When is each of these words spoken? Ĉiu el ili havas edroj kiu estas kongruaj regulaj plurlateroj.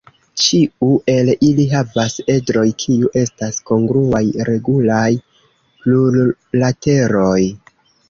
Ĉiu 0.43 0.87
el 1.13 1.29
ili 1.47 1.65
havas 1.73 2.15
edroj 2.37 2.65
kiu 2.85 3.13
estas 3.23 3.61
kongruaj 3.69 4.25
regulaj 4.53 5.07
plurlateroj. 5.85 7.41